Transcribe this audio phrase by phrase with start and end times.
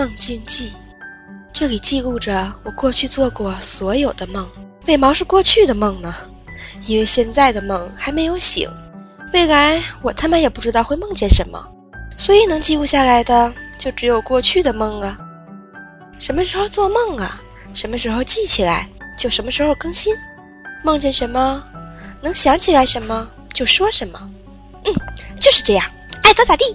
[0.00, 0.72] 梦境记，
[1.52, 4.48] 这里记录着我过去做过所有的梦。
[4.86, 6.14] 为毛是过去的梦呢？
[6.86, 8.66] 因为现在的梦还没有醒，
[9.34, 11.62] 未来我他妈也不知道会梦见什么，
[12.16, 15.18] 所以能记录下来的就只有过去的梦啊。
[16.18, 17.38] 什么时候做梦啊？
[17.74, 20.14] 什么时候记起来就什么时候更新。
[20.82, 21.62] 梦见什么，
[22.22, 24.30] 能想起来什么就说什么。
[24.86, 24.94] 嗯，
[25.38, 25.84] 就是这样，
[26.22, 26.74] 爱咋咋地。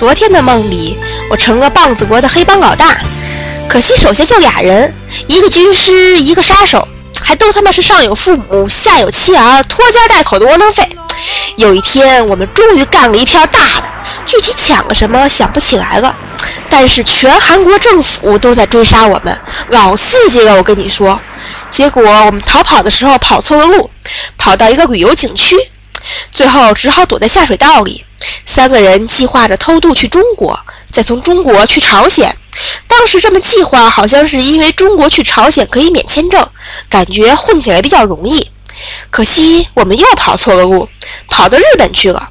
[0.00, 0.96] 昨天的梦里，
[1.28, 2.98] 我成了棒子国的黑帮老大，
[3.68, 6.88] 可惜手下就俩人，一个军师，一个杀手，
[7.22, 10.88] 还都他妈是上有父母，下有妻儿，拖家带口的窝囊废。
[11.56, 13.92] 有一天，我们终于干了一片大的，
[14.24, 16.16] 具体抢了什么想不起来了，
[16.70, 21.20] 但是全韩国政府都在追杀我们，老刺激了，我跟你说。
[21.68, 23.90] 结果我们逃跑的时候跑错了路，
[24.38, 25.54] 跑到一个旅游景区，
[26.32, 28.02] 最后只好躲在下水道里。
[28.50, 30.58] 三个人计划着偷渡去中国，
[30.90, 32.36] 再从中国去朝鲜。
[32.88, 36.44] 当时这么计划，好像是因为中国去朝鲜可以免签证，
[36.88, 38.50] 感觉混起来比较容易。
[39.08, 40.88] 可惜我们又跑错了路，
[41.28, 42.30] 跑到日本去了。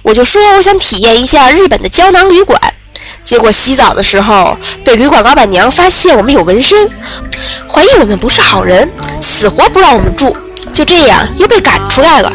[0.00, 2.58] 我就说我想体验一下日本的胶囊旅馆，
[3.22, 6.90] 结果洗澡的时候被旅馆老板娘发现我们有纹身，
[7.70, 10.34] 怀疑我们不是好人，死活不让我们住。
[10.72, 12.32] 就这样又被赶出来了。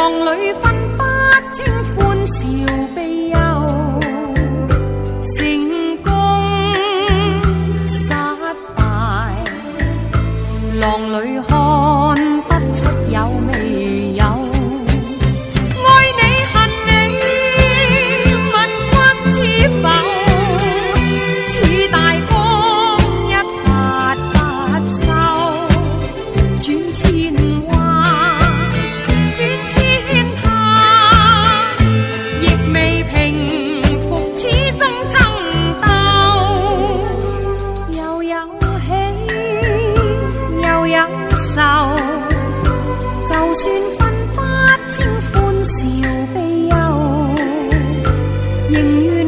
[0.00, 1.04] 梦里分不
[1.52, 2.99] 清欢笑
[48.70, 49.19] những